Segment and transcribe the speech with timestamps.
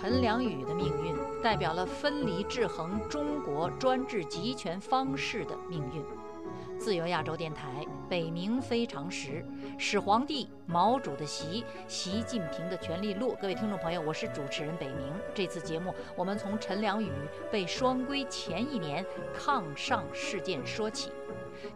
[0.00, 6.02] 陈良宇的命运，代表了分离制衡中国专制集权方式的命运。
[6.78, 9.44] 自由亚洲电台，北冥非常时，
[9.76, 13.36] 始皇帝毛主的习，习近平的权力录。
[13.42, 15.12] 各位听众朋友，我是主持人北冥。
[15.34, 17.12] 这次节目，我们从陈良宇
[17.52, 19.04] 被双规前一年
[19.34, 21.12] 抗上事件说起。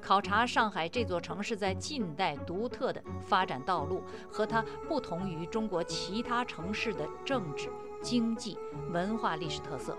[0.01, 7.68] 考察上海这座城市在近代独特的发展道路和它不同于中国其他城市的政治、
[8.04, 8.58] 经济、
[8.93, 9.96] 文化历史特色。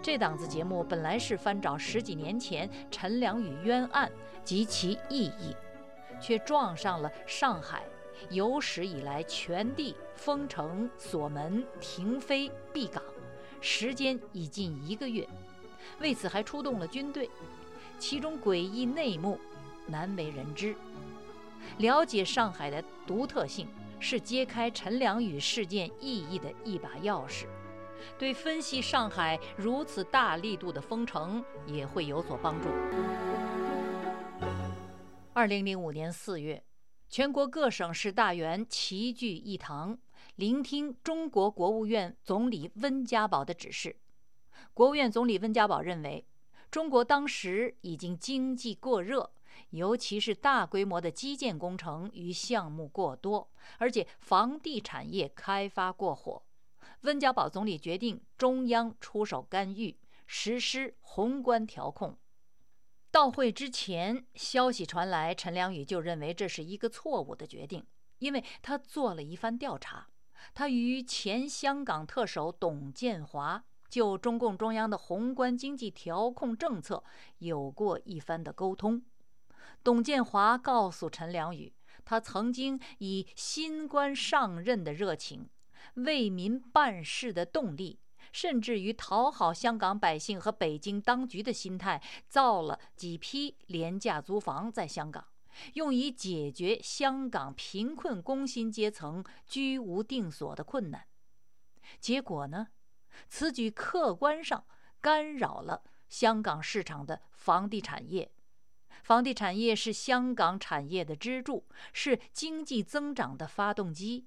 [0.00, 4.10] 这档子节目本来是翻找十几年前陈良宇冤案
[4.44, 5.56] 及其意义，
[6.20, 7.82] 却撞上了上海
[8.30, 13.02] 有史以来全地封城、锁门、停飞、闭港，
[13.60, 15.28] 时间已近一个月，
[15.98, 17.28] 为此还出动了军队。
[17.98, 19.40] 其中诡异内幕
[19.86, 20.76] 难为人知。
[21.78, 23.66] 了解上海的独特性，
[24.04, 27.46] 是揭开陈良宇事件意义的一把钥匙，
[28.18, 32.68] 对分析上海如此大力度的封城也会有所帮助。
[35.32, 36.62] 二零零五年四月，
[37.08, 39.98] 全国各省市大员齐聚一堂，
[40.36, 43.96] 聆听中国国务院总理温家宝的指示。
[44.74, 46.26] 国务院总理温家宝认为。
[46.70, 49.30] 中国当时已经经济过热，
[49.70, 56.42] 尤其是大规模的基建工程与项目过多，而且房地产业开发过火。
[57.02, 62.16] 温家宝总理决定中央出手干预，实施宏观调控。
[63.10, 67.86] 到会之前，消息传来，陈良宇就认为这是一个错误的决定，
[68.18, 70.08] 因为他做了一番调查，
[70.54, 73.64] 他与前香港特首董建华。
[73.90, 77.04] 就中共中央的宏观经济调控政策
[77.38, 79.00] 有过一番的沟通，
[79.82, 81.72] 董建华告诉陈良宇，
[82.04, 85.48] 他曾经以新官上任的热情、
[85.94, 88.00] 为民办事的动力，
[88.32, 95.26] 甚至于讨好香港百姓和北京当局的心态，造了几批廉价租房在香港，
[95.74, 101.06] 用以解决香港贫困工薪阶层居无定所的困难。
[102.00, 102.68] 结果呢？
[103.28, 104.64] 此举客观上
[105.00, 108.32] 干扰了香港市场的房地产业，
[109.04, 114.26] 房地产业是香港产业的支柱，是经济增长的发动机。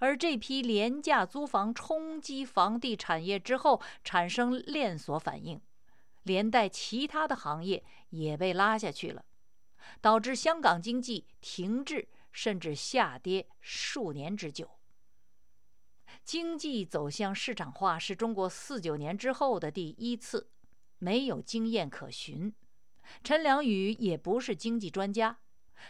[0.00, 5.58] 而这批廉价租房冲击房地产业之后，产生连锁反应，
[6.24, 9.24] 连带其他的行业也被拉下去了，
[10.02, 14.68] 导致香港经济停滞甚至下跌数年之久。
[16.22, 20.50] 经济走向市场化是中国四九年之后的第一次，
[20.98, 22.52] 没有经验可循。
[23.22, 25.38] 陈良宇也不是经济专家，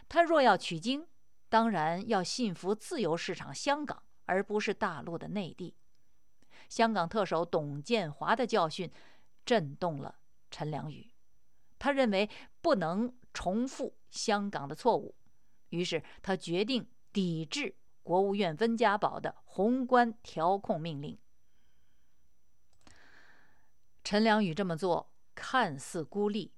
[0.09, 1.07] 他若要取经，
[1.49, 5.75] 当然要信服自由市场香港，而不是大陆的内地。
[6.69, 8.91] 香港特首董建华的教训
[9.45, 10.17] 震动了
[10.51, 11.11] 陈良宇，
[11.79, 12.29] 他认为
[12.61, 15.15] 不能重复香港的错误，
[15.71, 17.77] 于是他决定抵制。
[18.03, 21.19] 国务院温家宝的宏观调控命令，
[24.03, 26.55] 陈良宇这么做看似孤立，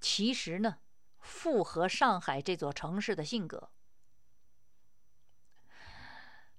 [0.00, 0.78] 其实呢，
[1.18, 3.70] 符合上海这座城市的性格。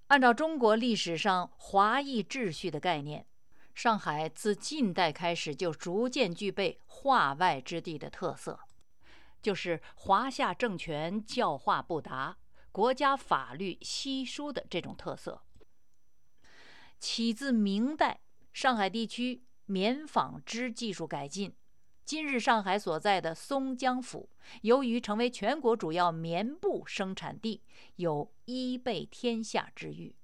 [0.06, 3.26] 按照中国历史上华裔秩序的概念，
[3.74, 8.60] 上海自近代开始就逐渐具备化外之地的特色，
[9.40, 12.36] 就是华夏政权教化不达。
[12.70, 15.42] 国家法律稀疏的这种特色，
[16.98, 18.22] 起自明代
[18.54, 21.54] 上海地区棉纺织技术改进。
[22.04, 24.28] 今日上海所在的松江府，
[24.62, 27.62] 由于成为全国主要棉布生产地，
[27.96, 30.14] 有一备天下之誉。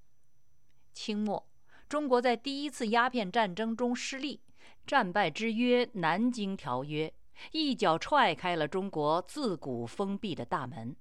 [0.93, 1.49] 清末，
[1.89, 4.43] 中国在第一次鸦片战争中失利，
[4.87, 7.09] 战败之约《南京条约》
[7.53, 10.95] 一脚踹开了中国自古封闭的大门。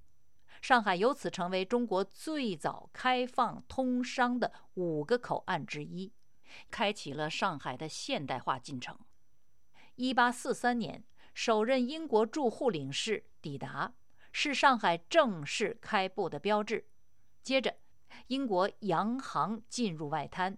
[0.62, 6.12] 上海由此成为中国最早开放通商的五个口岸之一，
[6.70, 8.98] 开启了上海的现代化进程。
[9.98, 11.02] 一八四三年，
[11.34, 13.92] 首任英国驻沪领事抵达，
[14.30, 16.86] 是上海正式开埠的标志。
[17.42, 17.76] 接着，
[18.28, 20.56] 英国洋行进入外滩，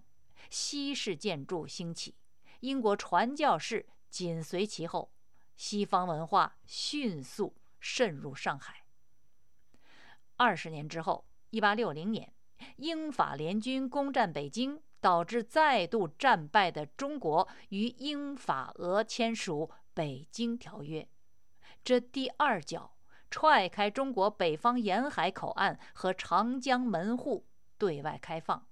[0.51, 2.13] 西式建筑兴起，
[2.59, 5.11] 英国传教士紧随其后，
[5.55, 8.85] 西方文化迅速渗入上海。
[10.37, 12.31] 二十年之后，一八六零年，
[12.75, 21.01] 英法联军攻占北京，导致再度战败的中国与英法俄签署《北京条约》，
[21.83, 22.95] 这第二脚
[23.29, 28.67] 踹开中国北方沿海口岸和长江门户对外开放，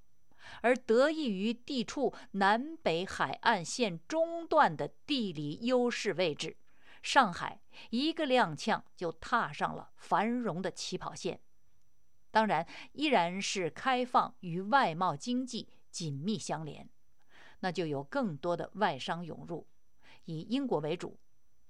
[0.61, 6.57] 而得益于地处南北海岸线中段的地理优势位置，
[7.01, 7.59] 上海
[7.89, 11.39] 一个踉跄就踏上了繁荣的起跑线。
[12.31, 16.89] 当然，依然是开放与外贸经济紧密相连，
[17.59, 19.67] 那就有更多的外商涌入，
[20.25, 21.19] 以英国为主，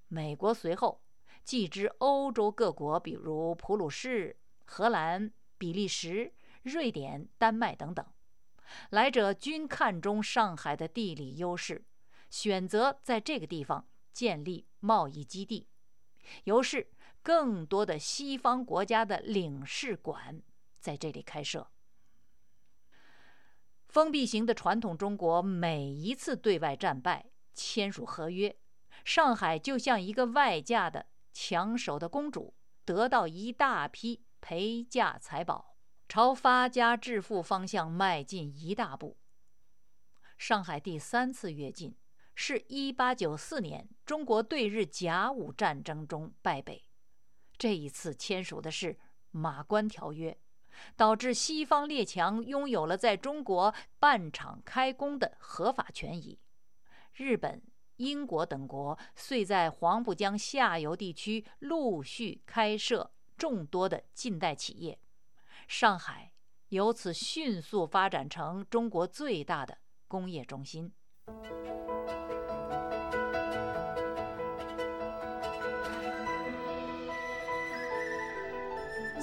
[0.08, 1.02] 美国随后，
[1.44, 6.34] 继之欧洲各国，比如普鲁士、荷兰、比利时、
[6.64, 8.06] 瑞典、丹麦等等。
[8.92, 11.84] 来者均看中上海的地理优势，
[12.30, 15.68] 选择在这个地方建立贸易基地，
[16.44, 16.92] 由是
[17.24, 20.42] 更多的西方国家的领事馆
[20.80, 21.72] 在这里开设。
[23.90, 28.56] 封闭型的传统中国，每一次对外战败，签署合约，
[29.04, 32.54] 上海就像一个外嫁的抢手的公主，
[32.86, 35.76] 得到一大批陪嫁财宝。
[36.08, 39.18] 朝发家致富方向迈进一大步。
[40.38, 41.96] 上海第三次跃进，
[42.36, 46.84] 是一八九四年中国对日甲午战争中败北。
[47.58, 48.94] 这一次签署的是
[49.32, 50.32] 《马关条约》，
[50.96, 56.40] 导致西方列强拥有了在中国办厂开工的合法权益。
[57.14, 57.62] 日本、
[57.98, 65.00] 英国等国遂在黄浦江下游地区陆续开设众多的近代企业。
[65.68, 66.32] 上海
[66.70, 69.78] 由此迅速发展成中国最大的
[70.08, 70.92] 工业中心。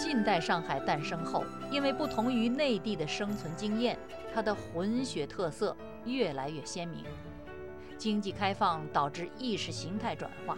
[0.07, 3.99] 近代上海诞生后，因为不同于内地的生存经验，
[4.33, 7.05] 它的混血特色越来越鲜明。
[7.99, 10.57] 经济开放导致意识形态转化，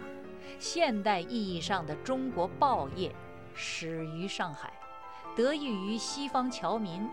[0.59, 3.11] 现代意义上的中国报业
[3.55, 4.71] 始于上海。
[5.35, 7.09] 得益于西方侨民，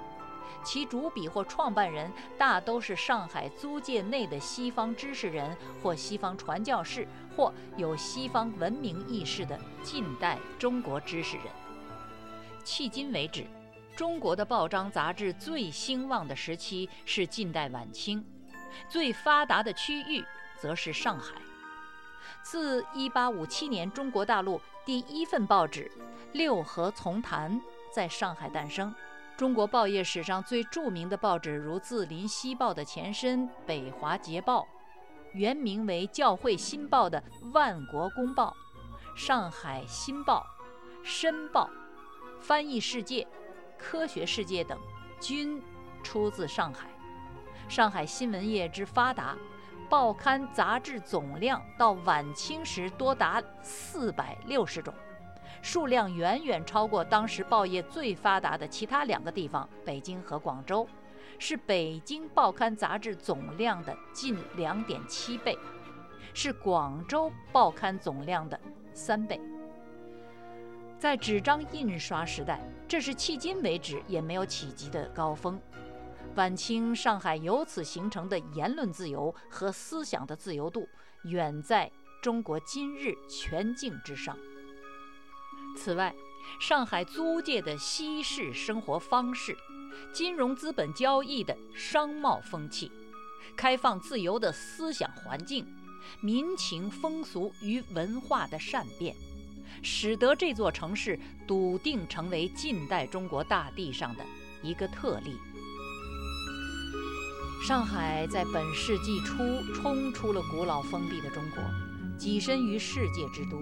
[0.62, 11.46] 其主笔或创办人大都是上海租界内的西方知识人或西方传教士，或有西方文明意识的近代中国知识人。
[12.66, 13.46] 迄今为止，
[13.94, 18.26] 中国的报章杂志最兴旺的时期是近代晚清，
[18.88, 20.24] 最发达的区域
[20.60, 21.36] 则是上海。
[22.42, 25.84] 自1857年，中国大陆第一份报纸
[26.32, 27.52] 《六合丛谈》。
[27.94, 28.92] 在上海诞生，
[29.36, 34.62] 中国报业史上最著名的报纸，如《字林西报》的前身《北华捷报》，
[35.32, 37.22] 原名为《教会新报》的
[37.52, 38.54] 《万国公报》，
[39.18, 40.44] 《上海新报》、
[41.08, 41.70] 《申报》、
[42.40, 43.22] 《翻译世界》、
[43.78, 44.78] 《科学世界》等，
[45.20, 45.62] 均
[46.02, 46.88] 出自上海。
[47.68, 49.36] 上海新闻业之发达，
[49.88, 54.94] 报刊杂志总量到晚清时多达四百六十种。
[55.62, 60.86] 数量远远超过当时报业最发达的其他两个地方——北京和广州，
[61.40, 65.58] 是北京报刊杂志总量的近两点七倍，
[66.32, 68.60] 是广州报刊总量的
[68.92, 69.40] 三倍。
[70.98, 72.58] 在纸张印刷时代，
[72.88, 75.60] 这是迄今为止也没有企及的高峰。
[76.36, 80.88] 晚清上海由此形成的言论自由和思想的自由度，
[81.24, 81.90] 远在
[82.22, 84.36] 中国今日全境之上。
[85.76, 86.14] 此外，
[86.60, 89.56] 上海租界的西式生活方式、
[90.12, 92.90] 金融资本交易的商贸风气、
[93.54, 95.66] 开放自由的思想环境、
[96.22, 99.14] 民情风俗与文化的善变，
[99.82, 104.24] 使得这座城市笃定成为近代中国大地上的
[104.62, 105.36] 一个特例。
[107.66, 109.42] 上海在本世纪初
[109.74, 111.62] 冲出了古老封闭的中国，
[112.18, 113.60] 跻身于世界之都。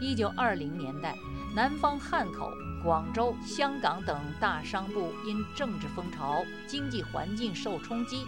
[0.00, 1.14] 一九二零年代，
[1.54, 2.50] 南方汉口、
[2.82, 8.26] 广州、香港等大商埠因政治风潮、经济环境受冲击，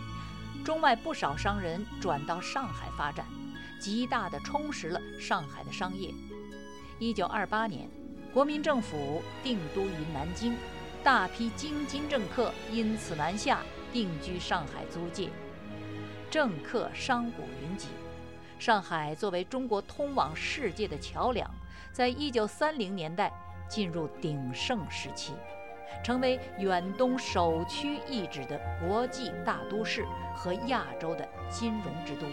[0.65, 3.27] 中外不少商人转到上海发展，
[3.81, 6.15] 极大地充实了上海的商业。
[7.01, 7.89] 一九二八年，
[8.33, 10.57] 国民政府定都于南京，
[11.03, 15.29] 大批京津政客因此南下定居上海租界，
[16.31, 17.89] 政客商贾云集。
[18.61, 21.51] 上海作为中国通往世界的桥梁。
[21.93, 23.33] 在一九三零年代
[23.69, 25.33] 进入鼎盛时期，
[26.03, 32.27] 成为远东首屈一指的国际大都市和亚洲的金融之都。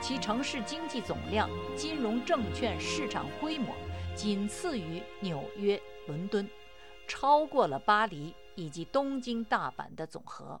[0.00, 3.74] 其城市经济总量、金融证券市场规模
[4.16, 6.48] 仅次于纽约、伦敦，
[7.06, 10.60] 超过了巴黎以及东京、大阪的总和。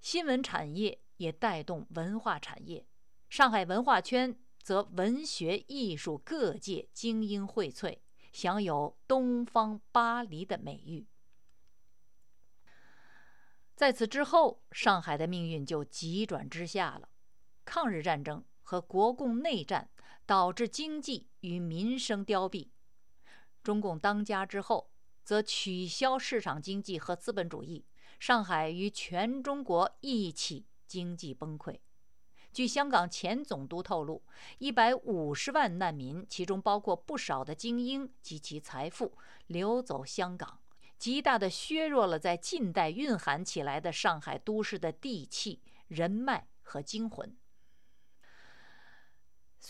[0.00, 2.86] 新闻产业也带动文化产业，
[3.28, 4.36] 上海文化圈。
[4.62, 7.98] 则文学艺术各界精英荟萃，
[8.30, 11.06] 享有“东方巴黎”的美誉。
[13.74, 17.08] 在此之后，上海的命运就急转直下了。
[17.64, 19.88] 抗日战争和国共内战
[20.26, 22.68] 导致经济与民生凋敝。
[23.62, 24.90] 中共当家之后，
[25.24, 27.84] 则取消市场经济和资本主义，
[28.18, 31.78] 上海与全中国一起经济崩溃。
[32.52, 34.24] 据香港前总督透露，
[34.58, 40.58] 一百五十万难民，其中包括不少的精英及其财富，流走香港，
[40.98, 47.36] 极大地削弱了在近代蕴含起来的上海都市的地气、人脉和精魂。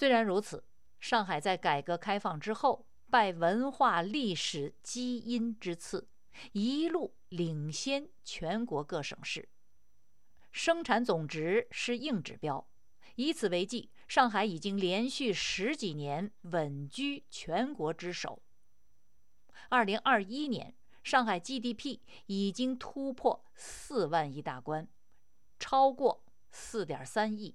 [0.01, 0.65] 虽然如此，
[0.99, 6.09] 上海在改革开放之后，拜文化历史基因之赐，
[6.53, 9.51] 一路领先全国各省市，
[10.51, 12.67] 生产总值是硬指标。
[13.17, 18.41] 以此为计，上海已经连续十几年稳居全国之首。
[19.69, 24.89] 二零二一年，上海 GDP 已经突破四万亿大关，
[25.59, 27.55] 超过四点三亿。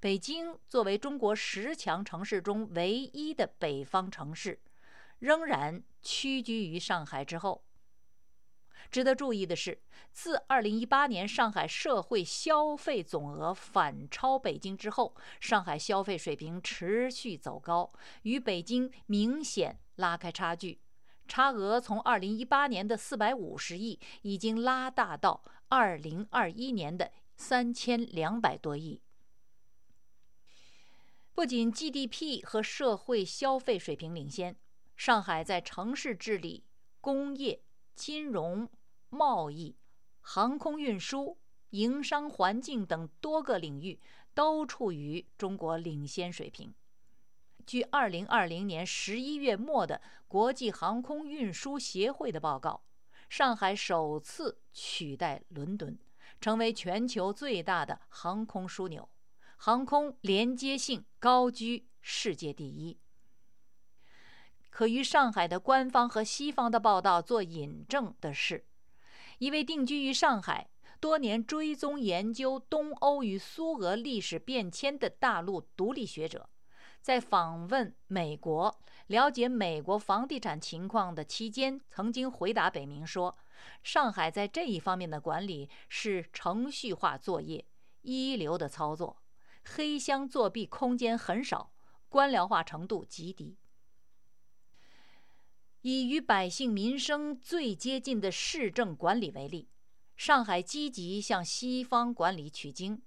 [0.00, 4.60] 北京作为中国十强城市中唯一的北方城市，
[5.18, 7.62] 仍然屈居于上海之后。
[8.88, 17.90] 值得注意的是，自2018年上海社会消费总额反超北京之后，上海消费水平持续走高，
[18.22, 20.80] 与北京明显拉开差距，
[21.26, 29.02] 差额从2018年的450亿已经拉大到2021年的3200多亿。
[31.36, 34.56] 不仅 GDP 和社会消费水平领先，
[34.96, 36.64] 上海在城市治理、
[37.02, 37.60] 工业、
[37.94, 38.66] 金融、
[39.10, 39.76] 贸易、
[40.22, 41.36] 航空运输、
[41.72, 44.00] 营商环境等多个领域
[44.32, 46.72] 都处于中国领先水平。
[47.66, 52.80] 据2020年11月末的国际航空运输协会的报告，
[53.28, 55.98] 上海首次取代伦敦，
[56.40, 59.06] 成为全球最大的航空枢纽。
[59.56, 62.98] 航空连接性高居世界第一。
[64.70, 68.66] 可与上海的官方和西方的报道做引证的是，
[69.38, 70.68] 一位定居于上海、
[71.00, 76.48] 多年追踪研究东欧与苏俄历史变迁的大陆独立学者，
[77.00, 83.36] 在访问美国、了解美国房地产情况的期间，曾经回答北明说
[83.82, 87.64] ：“上海在这一方面的管理是程序化作业，
[88.02, 89.16] 一流的操作。”
[89.68, 91.72] 黑箱作弊空间很少，
[92.08, 93.58] 官僚化程度极低。
[95.82, 99.68] 以与百姓民生最接近的市政管理为例，
[100.16, 103.02] 上海积极向西方管理取经。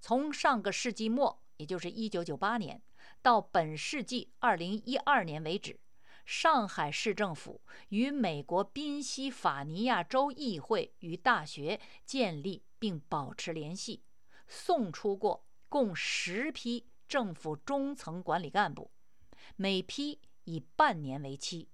[0.00, 2.82] 从上个世纪末，也就是1998年，
[3.20, 5.80] 到本世纪2012年为止，
[6.24, 14.02] 上海市政府与美国宾夕法尼亚州议会与大学建立并保持联系，
[14.46, 15.44] 送出过。
[15.68, 18.90] 共十批政府中层管理干部，
[19.56, 21.68] 每批以半年为期，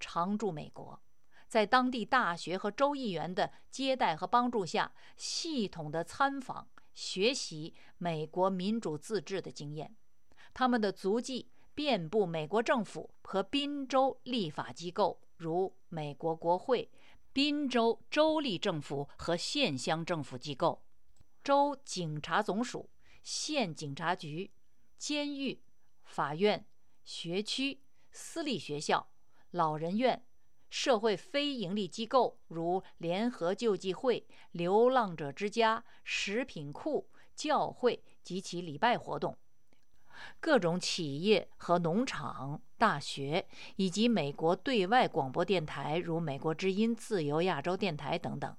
[0.00, 1.00] 常驻美国，
[1.48, 9.94] 在当地大学和州议员的接待和帮助下，系统的参访学习美国民主自治的经验。
[10.52, 16.90] 他们的足迹遍布美国政府和宾州立法机构，如美国国会、
[17.32, 20.82] 宾州州立政府和县乡政府机构、
[21.42, 22.88] 州警察总署。
[23.24, 24.52] 县警察局、
[24.96, 25.60] 监狱、
[26.04, 26.64] 法院、
[27.02, 27.80] 学区、
[28.12, 29.08] 私立学校、
[29.50, 30.22] 老人院、
[30.68, 39.36] 社会非营利机构如联合救济会、流浪者之家、食品库、教会及其礼拜活动，
[40.38, 48.54] 各种企业和农场、大学，以及美国对外广播电台如美国之音、自由亚洲电台等等。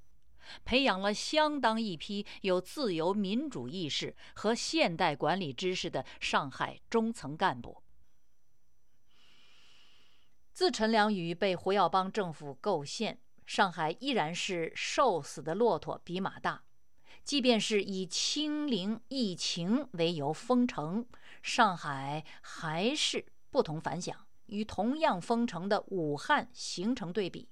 [0.63, 7.81] 培养了相当一批有自由民主意识和现代管理知识的上海中层干部。
[10.53, 16.63] 自陈良宇被胡耀邦政府构陷，上海依然是瘦死的骆驼比马大。
[17.23, 21.05] 即便是以清零疫情为由封城，
[21.41, 27.49] 上海还是不同凡响，与同样封城的武汉形成对比。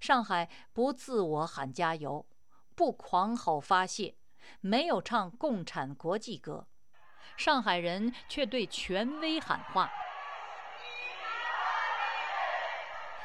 [0.00, 2.26] 上海不自我喊加油，
[2.74, 4.14] 不狂吼发泄，
[4.60, 6.66] 没有唱共产国际歌，
[7.36, 9.90] 上海人却对权威喊话，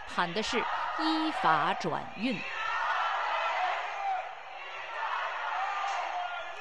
[0.08, 0.60] 喊的是
[1.00, 2.40] 依法转运。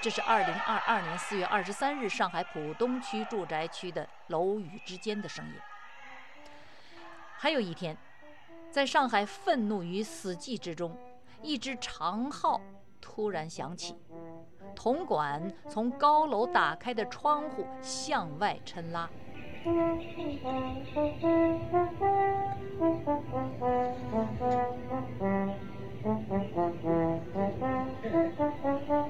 [0.00, 5.54] 这是二零二二年四月二十三日上海浦东区住宅区的楼宇之间的声音。
[7.36, 7.96] 还有一天。
[8.70, 10.96] 在上海愤怒与死寂之中，
[11.42, 12.60] 一只长号
[13.00, 13.96] 突然响起，
[14.74, 19.08] 铜管从高楼打开的窗户向外抻拉。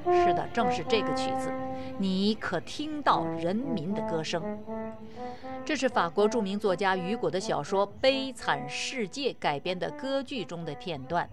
[0.05, 1.53] 是的，正是这个曲子，
[1.99, 4.59] 你可听到人民的歌声。
[5.65, 11.29] 这是法国著名作家雨果的小说《悲惨世界》改编的歌剧中的片段，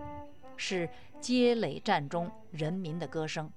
[0.58, 0.90] 是
[1.22, 3.50] 街垒战中人民的歌声。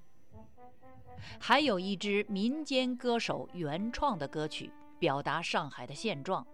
[1.37, 6.47] 还有一支民间歌手原创的歌曲，表达上海的现状，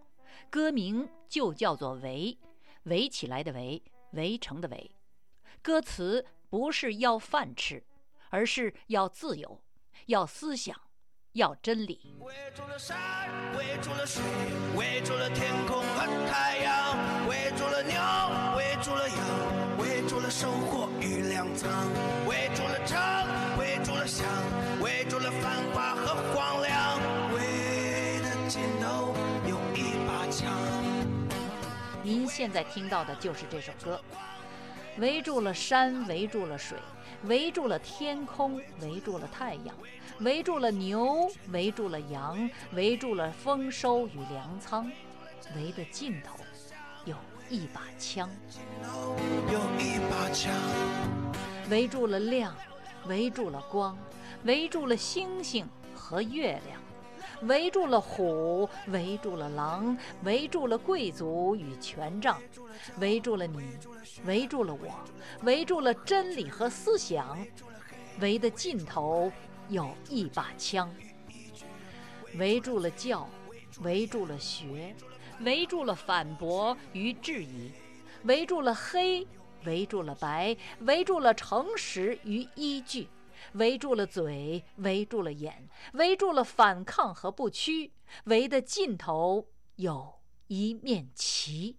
[0.49, 2.35] 歌名就叫做“围”，
[2.83, 4.91] 围起来的围，围城的围。
[5.65, 7.83] 歌词不是要饭吃，
[8.29, 9.63] 而是要自由，
[10.05, 10.79] 要思想，
[11.31, 12.15] 要真理。
[12.19, 12.95] 围住了山，
[13.57, 14.21] 围住了水，
[14.77, 16.95] 围住了天空和太阳，
[17.27, 17.97] 围住了牛，
[18.55, 21.67] 围住了羊，围住了收获与粮仓，
[22.27, 23.01] 围住了城，
[23.57, 24.23] 围住了乡，
[24.83, 26.99] 围住了繁华和荒凉。
[27.33, 29.15] 围的尽头
[29.49, 30.53] 有一把枪。
[32.03, 33.99] 您现在听到的就是这首歌。
[34.97, 36.77] 围住了山，围住了水，
[37.23, 39.75] 围住了天空，围住了太阳，
[40.21, 44.89] 围住了牛，围住了羊，围住了丰收与粮仓，
[45.55, 46.37] 围的尽头
[47.03, 47.15] 有
[47.49, 48.29] 一把枪。
[49.51, 50.53] 有一把枪，
[51.69, 52.55] 围住了亮，
[53.07, 53.97] 围住了光，
[54.43, 56.81] 围住了星星和月亮。
[57.43, 62.41] 围住了虎，围住了狼，围住了贵族与权杖，
[62.99, 63.61] 围住了你，
[64.25, 64.99] 围住了我，
[65.43, 67.37] 围住了真理和思想，
[68.19, 69.31] 围的尽头
[69.69, 70.93] 有一把枪。
[72.37, 73.29] 围住了教，
[73.81, 74.95] 围住了学，
[75.41, 77.71] 围住了反驳与质疑，
[78.23, 79.25] 围住了黑，
[79.65, 83.07] 围住了白，围住了诚实与依据。
[83.55, 87.91] 围住了嘴，围住了眼，围住了反抗和不屈，
[88.25, 91.77] 围的尽头有一面旗。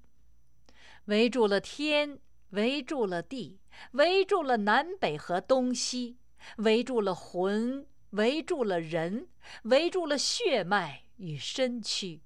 [1.07, 2.18] 围住了天，
[2.51, 3.61] 围住了地，
[3.92, 6.16] 围住了南北和东西，
[6.59, 9.29] 围住了魂，围住了人，
[9.64, 12.20] 围住了血脉与身躯，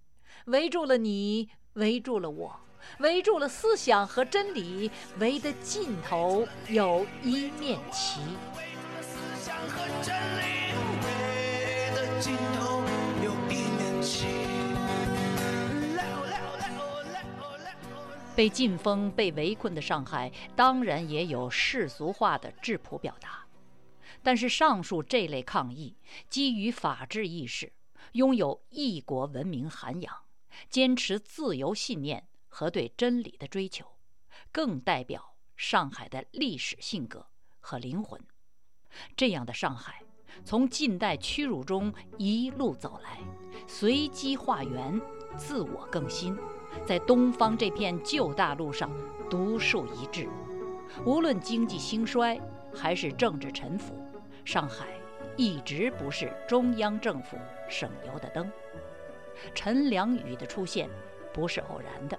[0.46, 2.60] 围住了你，围住了我，
[3.00, 8.20] 围住了思想和真理，围的尽头有一面旗
[11.94, 12.82] 的尽头
[13.22, 14.26] 有一面旗。
[18.36, 23.44] 被禁封、被围困的上海，当然也有世俗化的质朴表达。
[24.22, 25.96] 但是，上述这类抗议
[26.28, 27.72] 基于法治意识，
[28.12, 30.24] 拥有异国文明涵养，
[30.70, 33.84] 坚持自由信念和对真理的追求，
[34.50, 37.26] 更代表上海的历史性格
[37.60, 38.18] 和灵魂。
[39.16, 40.02] 这样的上海，
[40.44, 43.18] 从近代屈辱中一路走来，
[43.66, 45.00] 随机化缘，
[45.36, 46.36] 自我更新，
[46.84, 48.90] 在东方这片旧大陆上
[49.28, 50.28] 独树一帜。
[51.04, 52.40] 无论经济兴衰
[52.74, 53.94] 还是政治沉浮，
[54.44, 54.88] 上海
[55.36, 57.36] 一直不是中央政府
[57.68, 58.50] 省油的灯。
[59.54, 60.90] 陈良宇的出现
[61.32, 62.18] 不是偶然的。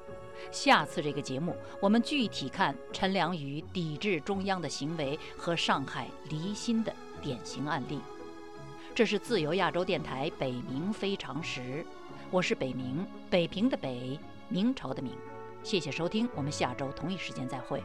[0.50, 8.00] 下次这个节目，我们具体看陈良宇抵制中央的行为和上海离心的典型案例。
[8.94, 11.86] 这是自由亚洲电台北冥非常时，
[12.30, 15.14] 我是北冥，北平的北，明朝的明。
[15.64, 17.84] 谢谢收听，我们下周同一时间再会。